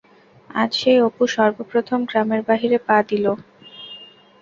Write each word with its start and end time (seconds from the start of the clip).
আজ 0.49 0.69
সেই 0.79 0.99
অপু 1.07 1.23
সর্বপ্রথম 1.35 1.99
গ্রামের 2.09 2.41
বাহিরে 2.47 2.77
পা 2.87 2.97
দিল। 3.09 3.25